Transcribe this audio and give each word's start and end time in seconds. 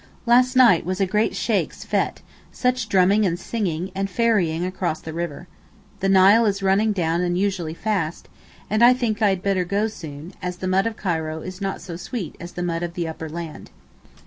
Last 0.25 0.55
night 0.55 0.83
was 0.83 0.99
a 0.99 1.05
great 1.05 1.35
Sheykh's 1.35 1.85
fête, 1.85 2.21
such 2.51 2.89
drumming 2.89 3.23
and 3.23 3.37
singing, 3.39 3.91
and 3.93 4.09
ferrying 4.09 4.65
across 4.65 4.99
the 4.99 5.13
river. 5.13 5.47
The 5.99 6.09
Nile 6.09 6.47
is 6.47 6.63
running 6.63 6.91
down 6.91 7.21
unusually 7.21 7.75
fast, 7.75 8.27
and 8.67 8.83
I 8.83 8.95
think 8.95 9.21
I 9.21 9.29
had 9.29 9.43
better 9.43 9.63
go 9.63 9.85
soon, 9.87 10.33
as 10.41 10.57
the 10.57 10.67
mud 10.67 10.87
of 10.87 10.97
Cairo 10.97 11.41
is 11.43 11.61
not 11.61 11.81
so 11.81 11.97
sweet 11.97 12.35
as 12.39 12.53
the 12.53 12.63
mud 12.63 12.81
of 12.81 12.95
the 12.95 13.07
upper 13.07 13.29
land. 13.29 13.69